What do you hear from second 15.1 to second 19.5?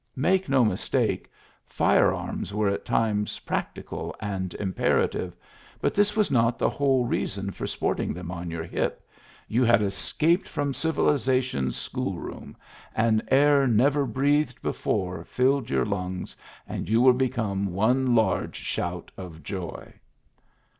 filled your lungs, and you were become one large shout of